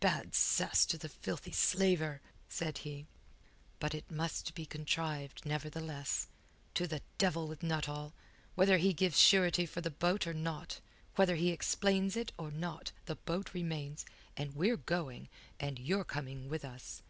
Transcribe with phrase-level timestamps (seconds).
[0.00, 3.06] "Bad cess to the filthy slaver!" said he.
[3.78, 6.26] "But it must be contrived, nevertheless.
[6.74, 8.12] To the devil with Nuttall!
[8.56, 10.80] Whether he gives surety for the boat or not,
[11.14, 14.04] whether he explains it or not, the boat remains,
[14.36, 15.28] and we're going,
[15.60, 17.04] and you're coming with us."